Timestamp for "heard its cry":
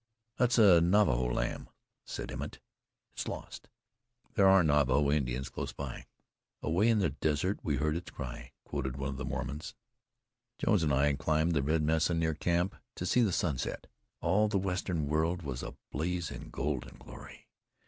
7.75-8.51